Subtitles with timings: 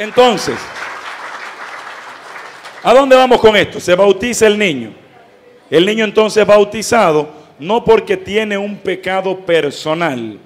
[0.00, 0.56] Entonces,
[2.82, 3.78] ¿a dónde vamos con esto?
[3.78, 4.94] Se bautiza el niño.
[5.68, 10.38] El niño entonces bautizado no porque tiene un pecado personal,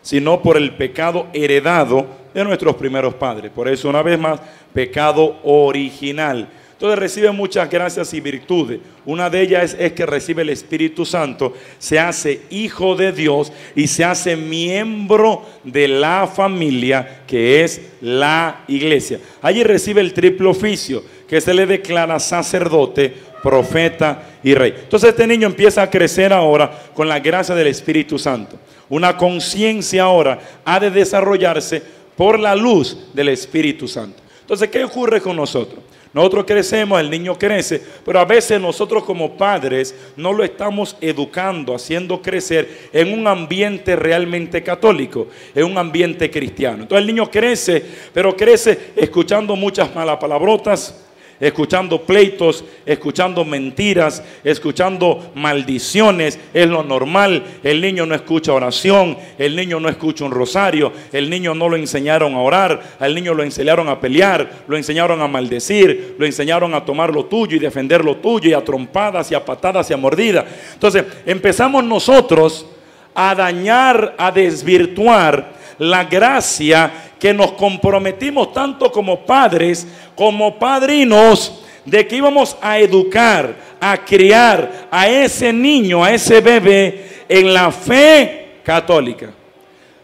[0.00, 3.52] sino por el pecado heredado de nuestros primeros padres.
[3.54, 4.40] Por eso, una vez más,
[4.72, 6.48] pecado original.
[6.76, 8.80] Entonces recibe muchas gracias y virtudes.
[9.06, 13.86] Una de ellas es, que recibe el Espíritu Santo, se hace hijo de Dios y
[13.86, 19.18] se hace miembro de la familia que es la iglesia.
[19.40, 23.10] Allí recibe el triple oficio, que se le declara sacerdote,
[23.42, 24.74] profeta y rey.
[24.76, 28.58] Entonces este niño empieza a crecer ahora con la gracia del Espíritu Santo.
[28.90, 31.82] Una conciencia ahora ha de desarrollarse
[32.14, 34.22] por la luz del Espíritu Santo.
[34.42, 35.80] Entonces, ¿qué ocurre con nosotros?
[36.16, 41.74] Nosotros crecemos, el niño crece, pero a veces nosotros como padres no lo estamos educando,
[41.74, 46.84] haciendo crecer en un ambiente realmente católico, en un ambiente cristiano.
[46.84, 47.84] Entonces el niño crece,
[48.14, 51.04] pero crece escuchando muchas malas palabrotas,
[51.40, 57.42] escuchando pleitos, escuchando mentiras, escuchando maldiciones, es lo normal.
[57.62, 61.76] El niño no escucha oración, el niño no escucha un rosario, el niño no lo
[61.76, 66.74] enseñaron a orar, al niño lo enseñaron a pelear, lo enseñaron a maldecir, lo enseñaron
[66.74, 69.94] a tomar lo tuyo y defender lo tuyo y a trompadas y a patadas y
[69.94, 70.44] a mordidas.
[70.74, 72.66] Entonces empezamos nosotros
[73.14, 82.06] a dañar, a desvirtuar la gracia que nos comprometimos tanto como padres como padrinos de
[82.06, 88.58] que íbamos a educar, a criar a ese niño, a ese bebé en la fe
[88.64, 89.32] católica.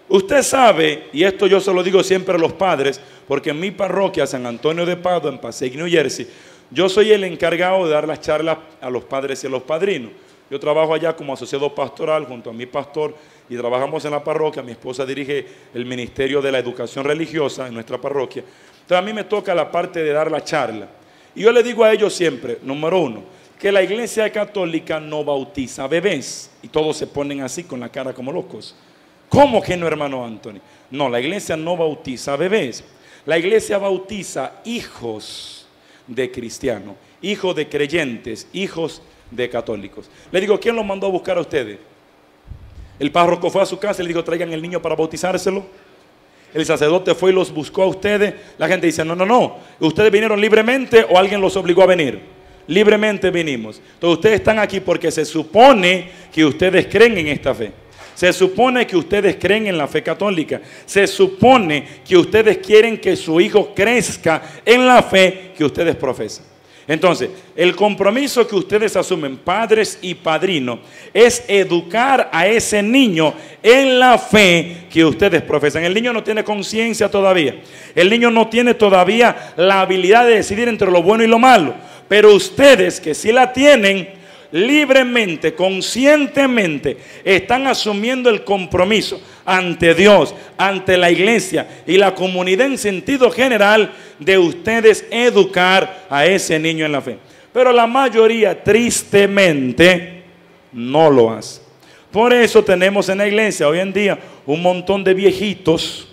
[0.08, 3.70] Usted sabe, y esto yo se lo digo siempre a los padres, porque en mi
[3.70, 6.28] parroquia, San Antonio de Padua, en Passaic, New Jersey,
[6.70, 10.10] yo soy el encargado de dar las charlas a los padres y a los padrinos.
[10.50, 13.14] Yo trabajo allá como asociado pastoral junto a mi pastor
[13.48, 14.62] y trabajamos en la parroquia.
[14.62, 18.42] Mi esposa dirige el Ministerio de la Educación Religiosa en nuestra parroquia.
[18.72, 20.88] Entonces a mí me toca la parte de dar la charla.
[21.34, 23.22] Y yo le digo a ellos siempre, número uno,
[23.58, 26.50] que la iglesia católica no bautiza bebés.
[26.62, 28.74] Y todos se ponen así con la cara como locos.
[29.28, 30.60] ¿Cómo que no, hermano Anthony?
[30.90, 32.84] No, la iglesia no bautiza bebés.
[33.24, 35.66] La iglesia bautiza hijos
[36.06, 39.00] de cristianos, hijos de creyentes, hijos
[39.30, 40.10] de católicos.
[40.30, 41.78] Le digo, ¿quién los mandó a buscar a ustedes?
[42.98, 45.64] El párroco fue a su casa y le dijo, traigan el niño para bautizárselo.
[46.54, 48.34] El sacerdote fue y los buscó a ustedes.
[48.58, 49.56] La gente dice, no, no, no.
[49.80, 52.20] ¿Ustedes vinieron libremente o alguien los obligó a venir?
[52.66, 53.80] Libremente vinimos.
[53.94, 57.72] Entonces ustedes están aquí porque se supone que ustedes creen en esta fe.
[58.14, 60.60] Se supone que ustedes creen en la fe católica.
[60.84, 66.51] Se supone que ustedes quieren que su hijo crezca en la fe que ustedes profesan.
[66.88, 70.80] Entonces, el compromiso que ustedes asumen, padres y padrinos,
[71.14, 75.84] es educar a ese niño en la fe que ustedes profesan.
[75.84, 77.60] El niño no tiene conciencia todavía.
[77.94, 81.74] El niño no tiene todavía la habilidad de decidir entre lo bueno y lo malo.
[82.08, 84.08] Pero ustedes que sí la tienen,
[84.52, 92.78] libremente, conscientemente, están asumiendo el compromiso ante Dios, ante la iglesia y la comunidad en
[92.78, 97.18] sentido general de ustedes educar a ese niño en la fe.
[97.52, 100.22] Pero la mayoría, tristemente,
[100.72, 101.60] no lo hace.
[102.10, 106.08] Por eso tenemos en la iglesia hoy en día un montón de viejitos,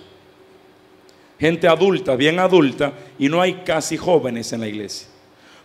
[1.38, 5.08] gente adulta, bien adulta, y no hay casi jóvenes en la iglesia.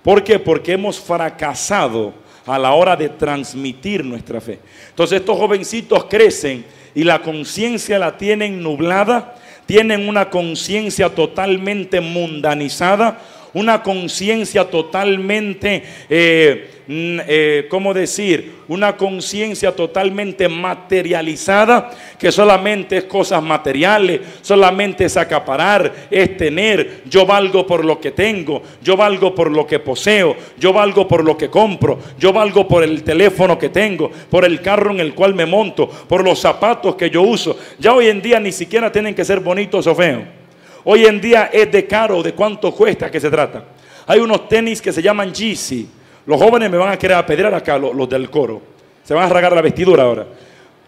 [0.03, 0.39] ¿Por qué?
[0.39, 4.61] Porque hemos fracasado a la hora de transmitir nuestra fe.
[4.91, 9.35] Entonces estos jovencitos crecen y la conciencia la tienen nublada,
[9.67, 13.19] tienen una conciencia totalmente mundanizada,
[13.55, 18.53] una conciencia totalmente, eh, eh, ¿cómo decir?
[18.69, 27.03] Una conciencia totalmente materializada, que solamente es cosas materiales, solamente es acaparar, es tener.
[27.07, 31.25] Yo valgo por lo que tengo, yo valgo por lo que poseo, yo valgo por
[31.25, 35.15] lo que compro, yo valgo por el teléfono que tengo, por el carro en el
[35.15, 37.57] cual me monto, por los zapatos que yo uso.
[37.79, 40.44] Ya hoy en día ni siquiera tienen que ser bonitos o feos.
[40.85, 43.65] Hoy en día es de caro, de cuánto cuesta que se trata.
[44.07, 45.89] Hay unos tenis que se llaman Yeezy.
[46.27, 48.61] Los jóvenes me van a querer apedrear acá, los, los del coro.
[49.03, 50.27] Se van a rasgar la vestidura ahora.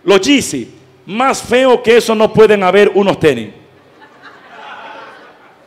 [0.04, 0.70] Los Yeezy,
[1.06, 3.50] más feo que eso no pueden haber unos tenis.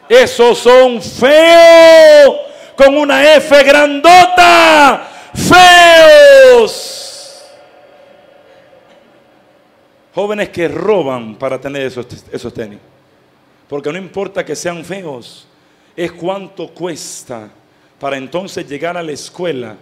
[0.07, 2.36] Esos son feos,
[2.75, 5.07] con una F grandota.
[5.33, 6.95] Feos.
[10.13, 12.80] Jóvenes que roban para tener esos, esos tenis.
[13.69, 15.48] Porque no importa que sean feos,
[15.95, 17.51] es cuánto cuesta
[18.00, 19.77] para entonces llegar a la escuela.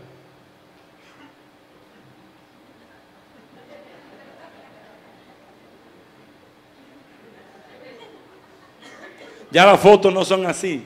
[9.49, 10.83] Ya las fotos no son así.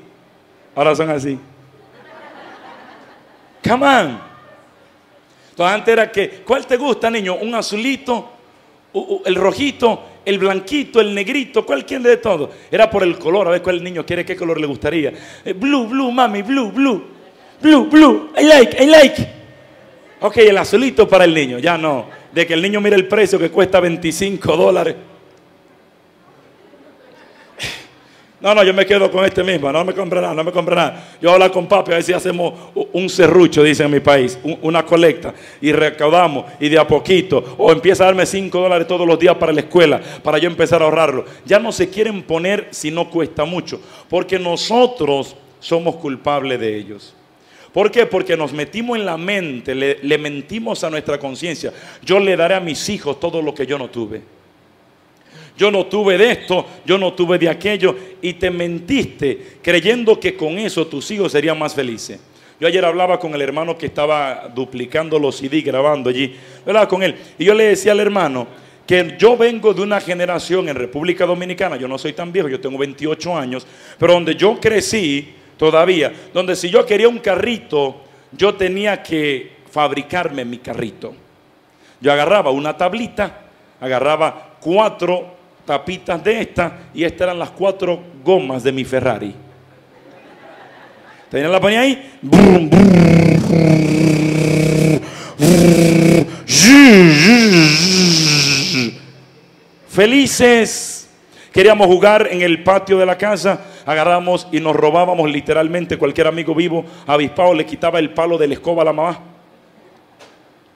[0.76, 1.40] Ahora son así.
[3.68, 4.22] Come on.
[5.50, 7.36] Entonces antes era que, ¿cuál te gusta, niño?
[7.36, 8.32] ¿Un azulito?
[9.26, 10.11] ¿El rojito?
[10.24, 11.02] ¿El blanquito?
[11.02, 11.66] ¿El negrito?
[11.66, 12.52] ¿Cuál quiere de todo?
[12.72, 15.14] Era por el color, a ver cuál niño quiere, qué color le gustaría.
[15.44, 17.04] Eh, blue, blue, mami, blue, blue.
[17.62, 19.28] Blue, blue, I like, I like.
[20.22, 22.08] Ok, el azulito para el niño, ya no.
[22.32, 24.96] De que el niño mire el precio que cuesta 25 dólares.
[28.42, 30.76] No, no, yo me quedo con este mismo, no me compre nada, no me compre
[30.76, 31.16] nada.
[31.22, 32.54] Yo hablo con papi, a ver si hacemos
[32.92, 37.72] un serrucho, dice en mi país, una colecta, y recaudamos, y de a poquito, o
[37.72, 40.86] empieza a darme 5 dólares todos los días para la escuela, para yo empezar a
[40.86, 41.24] ahorrarlo.
[41.46, 43.80] Ya no se quieren poner si no cuesta mucho,
[44.10, 47.14] porque nosotros somos culpables de ellos.
[47.72, 48.08] ¿Por qué?
[48.08, 51.72] Porque nos metimos en la mente, le mentimos a nuestra conciencia.
[52.04, 54.41] Yo le daré a mis hijos todo lo que yo no tuve
[55.62, 60.36] yo no tuve de esto, yo no tuve de aquello, y te mentiste creyendo que
[60.36, 62.20] con eso tus hijos serían más felices.
[62.60, 66.36] Yo ayer hablaba con el hermano que estaba duplicando los CD, grabando allí,
[66.66, 68.48] hablaba con él, y yo le decía al hermano
[68.88, 72.60] que yo vengo de una generación en República Dominicana, yo no soy tan viejo, yo
[72.60, 73.68] tengo 28 años,
[74.00, 80.44] pero donde yo crecí todavía, donde si yo quería un carrito, yo tenía que fabricarme
[80.44, 81.14] mi carrito.
[82.00, 83.42] Yo agarraba una tablita,
[83.80, 89.34] agarraba cuatro tapitas de esta y estas eran las cuatro gomas de mi Ferrari.
[91.30, 92.12] ¿Tenían la ponía ahí?
[99.88, 101.10] Felices.
[101.52, 106.56] Queríamos jugar en el patio de la casa, agarramos y nos robábamos literalmente cualquier amigo
[106.56, 109.20] vivo, avispado, le quitaba el palo de la escoba a la mamá.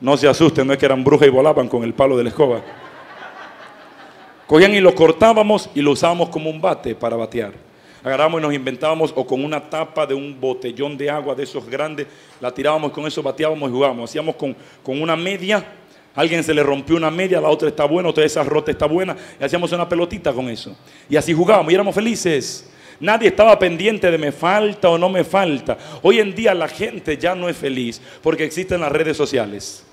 [0.01, 2.29] No se asusten, no es que eran brujas y volaban con el palo de la
[2.29, 2.61] escoba.
[4.47, 7.53] Cogían y lo cortábamos y lo usábamos como un bate para batear.
[8.03, 11.67] Agarramos y nos inventábamos o con una tapa de un botellón de agua de esos
[11.67, 12.05] grandes,
[12.39, 14.11] la tirábamos con eso, bateábamos y jugábamos.
[14.11, 15.65] Hacíamos con, con una media,
[16.13, 19.17] alguien se le rompió una media, la otra está buena, otra esa rota está buena,
[19.39, 20.77] y hacíamos una pelotita con eso.
[21.09, 22.69] Y así jugábamos y éramos felices.
[22.99, 25.75] Nadie estaba pendiente de me falta o no me falta.
[26.03, 29.84] Hoy en día la gente ya no es feliz porque existen las redes sociales.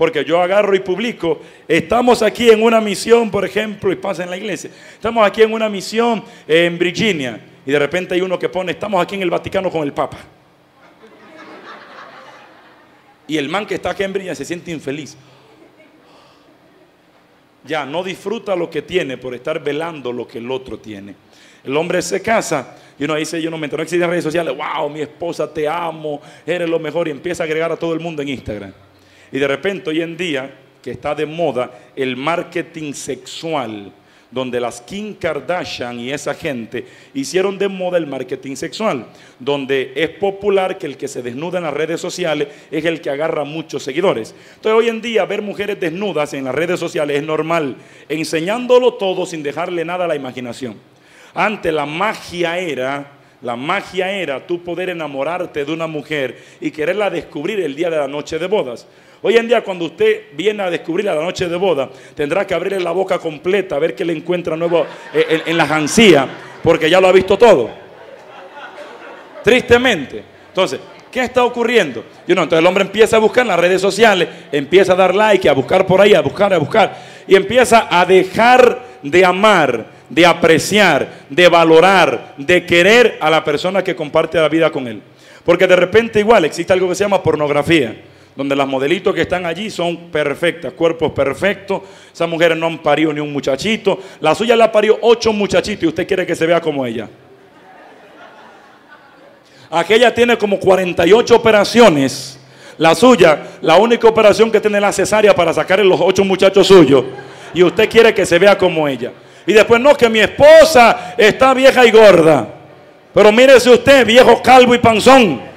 [0.00, 4.30] Porque yo agarro y publico, estamos aquí en una misión, por ejemplo, y pasa en
[4.30, 8.48] la iglesia, estamos aquí en una misión en Virginia, y de repente hay uno que
[8.48, 10.16] pone, estamos aquí en el Vaticano con el Papa.
[13.26, 15.18] Y el man que está aquí en Virginia se siente infeliz.
[17.66, 21.14] Ya no disfruta lo que tiene por estar velando lo que el otro tiene.
[21.62, 24.56] El hombre se casa y uno dice, yo no me entero, no existen redes sociales,
[24.56, 28.00] wow, mi esposa, te amo, eres lo mejor y empieza a agregar a todo el
[28.00, 28.72] mundo en Instagram.
[29.32, 30.50] Y de repente hoy en día,
[30.82, 33.92] que está de moda, el marketing sexual,
[34.30, 39.06] donde las Kim Kardashian y esa gente hicieron de moda el marketing sexual,
[39.38, 43.10] donde es popular que el que se desnuda en las redes sociales es el que
[43.10, 44.34] agarra muchos seguidores.
[44.56, 47.76] Entonces hoy en día ver mujeres desnudas en las redes sociales es normal,
[48.08, 50.76] enseñándolo todo sin dejarle nada a la imaginación.
[51.34, 57.08] Antes la magia era la magia era tú poder enamorarte de una mujer y quererla
[57.08, 58.86] descubrir el día de la noche de bodas.
[59.22, 62.80] Hoy en día cuando usted viene a descubrir la noche de boda, tendrá que abrirle
[62.80, 66.26] la boca completa a ver qué le encuentra nuevo eh, en, la jancía,
[66.62, 67.68] porque ya lo ha visto todo.
[69.44, 70.24] Tristemente.
[70.48, 70.80] Entonces,
[71.12, 72.02] ¿qué está ocurriendo?
[72.26, 75.14] Y no, entonces el hombre empieza a buscar en las redes sociales, empieza a dar
[75.14, 79.84] like, a buscar por ahí, a buscar, a buscar, y empieza a dejar de amar,
[80.08, 85.02] de apreciar, de valorar, de querer a la persona que comparte la vida con él.
[85.44, 87.94] Porque de repente igual existe algo que se llama pornografía
[88.40, 91.82] donde las modelitos que están allí son perfectas, cuerpos perfectos.
[92.10, 94.00] Esas mujeres no han parido ni un muchachito.
[94.18, 97.06] La suya le ha parido ocho muchachitos y usted quiere que se vea como ella.
[99.68, 102.40] Aquella tiene como 48 operaciones.
[102.78, 107.04] La suya, la única operación que tiene la cesárea para sacarle los ocho muchachos suyos.
[107.52, 109.12] Y usted quiere que se vea como ella.
[109.46, 112.48] Y después no, que mi esposa está vieja y gorda.
[113.12, 115.49] Pero mírese usted, viejo calvo y panzón.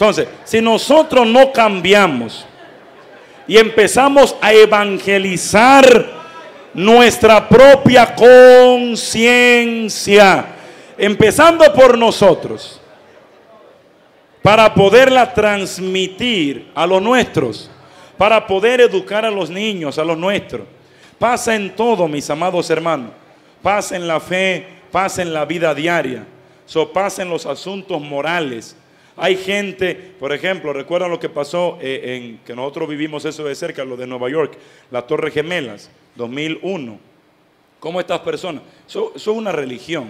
[0.00, 2.46] Entonces, si nosotros no cambiamos
[3.46, 6.08] y empezamos a evangelizar
[6.72, 9.26] nuestra propia conciencia,
[10.96, 12.80] empezando por nosotros,
[14.40, 17.70] para poderla transmitir a los nuestros,
[18.16, 20.62] para poder educar a los niños, a los nuestros.
[21.18, 23.10] Pasa en todo, mis amados hermanos.
[23.60, 26.24] Pasa en la fe, pasa en la vida diaria,
[26.64, 28.78] so, pasa en los asuntos morales
[29.20, 33.54] hay gente, por ejemplo, recuerdan lo que pasó eh, en que nosotros vivimos eso de
[33.54, 34.56] cerca, lo de Nueva York,
[34.90, 35.90] las Torres Gemelas.
[36.16, 36.98] 2001.
[37.78, 38.62] ¿Cómo estas personas?
[38.88, 40.08] Eso, eso es una religión.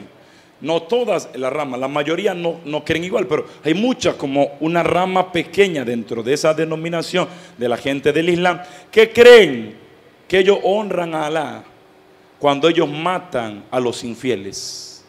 [0.61, 4.83] No todas las ramas, la mayoría no, no, creen igual, pero hay muchas como una
[4.83, 7.27] rama pequeña dentro de esa denominación
[7.57, 9.75] de la gente del Islam que creen
[10.29, 11.65] que ellos honran a Alá
[12.39, 15.03] cuando ellos matan a los infieles.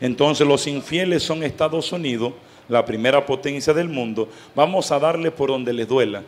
[0.00, 2.34] Entonces los infieles son Estados Unidos,
[2.70, 4.30] la primera potencia del mundo.
[4.54, 6.22] Vamos a darle por donde les duela,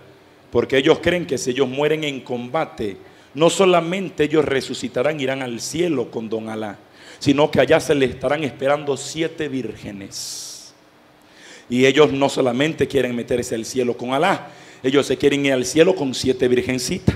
[0.50, 2.98] porque ellos creen que si ellos mueren en combate,
[3.32, 6.78] no solamente ellos resucitarán, irán al cielo con don Alá
[7.22, 10.74] sino que allá se les estarán esperando siete vírgenes.
[11.70, 14.48] Y ellos no solamente quieren meterse al cielo con Alá,
[14.82, 17.14] ellos se quieren ir al cielo con siete virgencitas.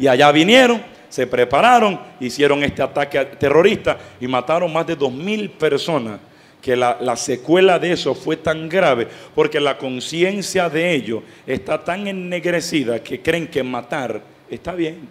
[0.00, 5.48] Y allá vinieron, se prepararon, hicieron este ataque terrorista y mataron más de dos mil
[5.48, 6.18] personas.
[6.62, 11.82] Que la, la secuela de eso fue tan grave porque la conciencia de ellos está
[11.84, 15.08] tan ennegrecida que creen que matar está bien.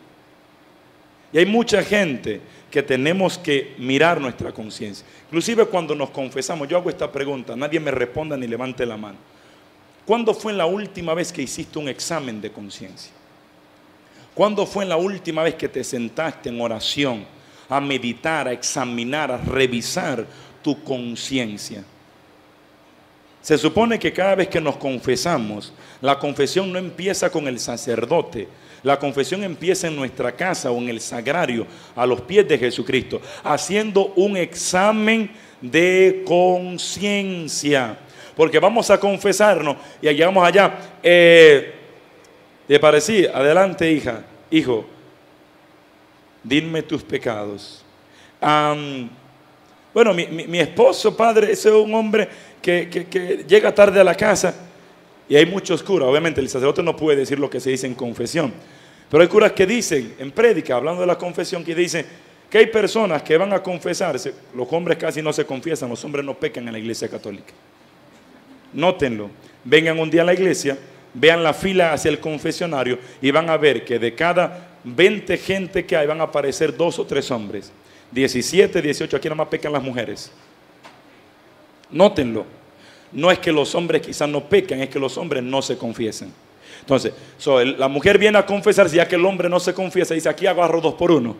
[1.31, 5.05] Y hay mucha gente que tenemos que mirar nuestra conciencia.
[5.27, 9.17] Inclusive cuando nos confesamos, yo hago esta pregunta, nadie me responda ni levante la mano.
[10.05, 13.11] ¿Cuándo fue la última vez que hiciste un examen de conciencia?
[14.33, 17.25] ¿Cuándo fue la última vez que te sentaste en oración
[17.67, 20.25] a meditar, a examinar, a revisar
[20.67, 21.81] tu conciencia?
[23.41, 25.71] Se supone que cada vez que nos confesamos,
[26.01, 28.49] la confesión no empieza con el sacerdote,
[28.83, 33.21] la confesión empieza en nuestra casa o en el sagrario, a los pies de Jesucristo,
[33.45, 35.31] haciendo un examen
[35.61, 37.97] de conciencia.
[38.35, 40.77] Porque vamos a confesarnos y llegamos allá.
[41.01, 41.75] Eh,
[42.67, 43.25] ¿Te parecí?
[43.25, 44.85] Adelante, hija, hijo,
[46.43, 47.85] dime tus pecados.
[49.97, 52.29] Bueno, mi, esposo, padre, ese es un hombre
[52.61, 54.53] que, que llega tarde a la casa
[55.27, 57.95] y hay muchos curas, obviamente el sacerdote no puede decir lo que se dice en
[57.95, 58.53] confesión,
[59.09, 62.05] pero hay curas que dicen, en prédica, hablando de la confesión, que dicen
[62.47, 66.23] que hay personas que van a confesarse, los hombres casi no se confiesan, los hombres
[66.23, 67.53] no pecan en la iglesia católica.
[68.73, 69.31] Nótenlo,
[69.63, 70.77] vengan un día a la iglesia,
[71.11, 75.87] vean la fila hacia el confesionario y van a ver que de cada 20 gente
[75.87, 77.71] que hay van a aparecer dos o tres hombres.
[78.11, 80.31] 17, 18, aquí nada más pecan las mujeres.
[81.91, 82.45] Nótenlo.
[83.11, 86.33] No es que los hombres quizás no pecan, es que los hombres no se confiesen.
[86.81, 87.13] Entonces,
[87.77, 90.81] la mujer viene a confesarse, ya que el hombre no se confiesa, dice, aquí agarro
[90.81, 91.35] dos por uno.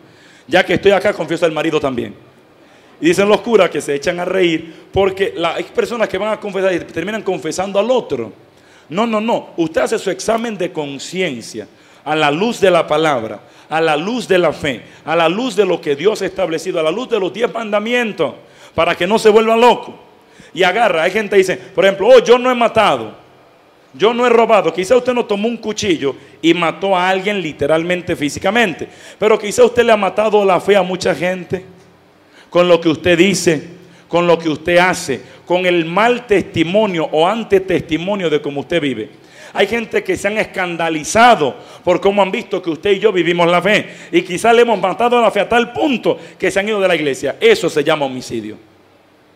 [0.46, 2.14] Ya que estoy acá, confieso al marido también.
[3.00, 6.40] Y dicen los curas que se echan a reír porque hay personas que van a
[6.40, 8.32] confesar y terminan confesando al otro.
[8.88, 9.50] No, no, no.
[9.56, 11.68] Usted hace su examen de conciencia
[12.08, 13.38] a la luz de la palabra,
[13.68, 16.80] a la luz de la fe, a la luz de lo que Dios ha establecido,
[16.80, 18.32] a la luz de los diez mandamientos,
[18.74, 19.94] para que no se vuelva loco
[20.54, 21.02] y agarra.
[21.02, 23.12] Hay gente que dice, por ejemplo, oh, yo no he matado,
[23.92, 24.72] yo no he robado.
[24.72, 28.88] Quizá usted no tomó un cuchillo y mató a alguien literalmente, físicamente,
[29.18, 31.62] pero quizá usted le ha matado la fe a mucha gente
[32.48, 33.68] con lo que usted dice,
[34.08, 39.27] con lo que usted hace, con el mal testimonio o antetestimonio de cómo usted vive.
[39.58, 43.50] Hay gente que se han escandalizado por cómo han visto que usted y yo vivimos
[43.50, 43.92] la fe.
[44.12, 46.86] Y quizá le hemos matado la fe a tal punto que se han ido de
[46.86, 47.34] la iglesia.
[47.40, 48.56] Eso se llama homicidio.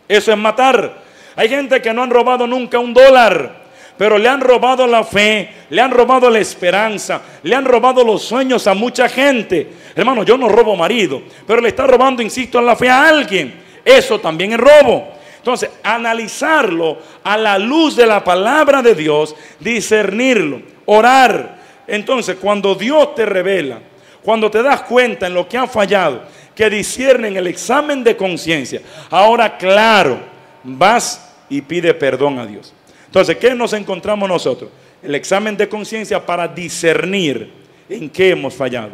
[0.07, 0.95] Eso es matar.
[1.35, 3.62] Hay gente que no han robado nunca un dólar,
[3.99, 8.23] pero le han robado la fe, le han robado la esperanza, le han robado los
[8.23, 9.73] sueños a mucha gente.
[9.97, 13.55] Hermano, yo no robo marido, pero le está robando, insisto, en la fe a alguien.
[13.85, 15.21] Eso también es robo.
[15.42, 21.58] Entonces, analizarlo a la luz de la palabra de Dios, discernirlo, orar.
[21.88, 23.80] Entonces, cuando Dios te revela,
[24.22, 26.22] cuando te das cuenta en lo que ha fallado,
[26.54, 28.82] que disciernen el examen de conciencia.
[29.11, 30.20] Ahora, claro,
[30.62, 32.72] vas y pide perdón a Dios.
[33.06, 34.70] Entonces, ¿qué nos encontramos nosotros?
[35.02, 37.52] El examen de conciencia para discernir
[37.88, 38.92] en qué hemos fallado.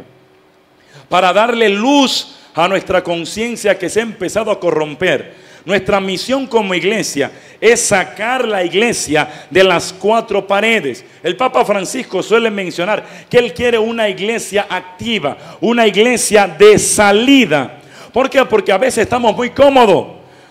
[1.11, 6.73] Para darle luz a nuestra conciencia que se ha empezado a corromper nuestra misión como
[6.73, 11.05] iglesia es sacar la iglesia de las cuatro paredes.
[11.23, 17.81] El Papa Francisco suele mencionar que él quiere una iglesia activa, una iglesia de salida.
[18.15, 18.43] ¿Por qué?
[18.47, 20.07] Porque a veces estamos muy cómodos.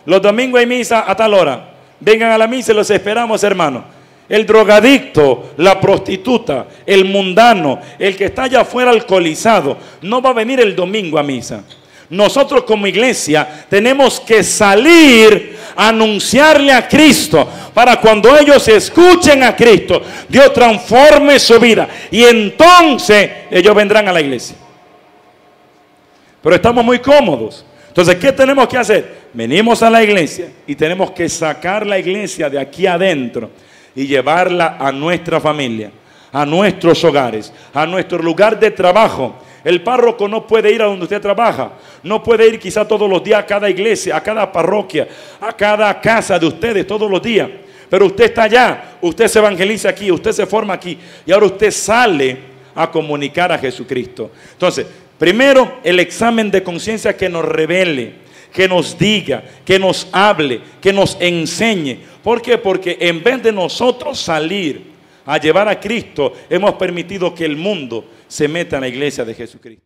[0.06, 1.68] Los domingos hay misa a tal hora.
[2.00, 3.86] Vengan a la misa y los esperamos, hermano.
[4.30, 10.34] El drogadicto, la prostituta, el mundano, el que está allá afuera alcoholizado, no va a
[10.34, 11.64] venir el domingo a misa.
[12.10, 19.56] Nosotros como iglesia tenemos que salir a anunciarle a Cristo para cuando ellos escuchen a
[19.56, 24.56] Cristo, Dios transforme su vida y entonces ellos vendrán a la iglesia.
[26.42, 27.66] Pero estamos muy cómodos.
[27.90, 29.18] Entonces, ¿qué tenemos que hacer?
[29.34, 33.50] Venimos a la iglesia y tenemos que sacar la iglesia de aquí adentro
[33.96, 35.92] y llevarla a nuestra familia,
[36.32, 41.04] a nuestros hogares, a nuestro lugar de trabajo El párroco no puede ir a donde
[41.04, 41.74] usted trabaja,
[42.04, 45.08] no puede ir quizá todos los días a cada iglesia, a cada parroquia,
[45.42, 47.50] a cada casa de ustedes todos los días.
[47.90, 51.72] Pero usted está allá, usted se evangeliza aquí, usted se forma aquí y ahora usted
[51.72, 52.38] sale
[52.76, 54.32] a comunicar a Jesucristo.
[54.52, 54.86] Entonces,
[55.18, 60.94] primero el examen de conciencia que nos revele, que nos diga, que nos hable, que
[60.94, 62.00] nos enseñe.
[62.24, 62.58] ¿Por qué?
[62.58, 64.92] Porque en vez de nosotros salir
[65.26, 69.34] a llevar a Cristo, hemos permitido que el mundo se meta en la iglesia de
[69.34, 69.86] Jesucristo.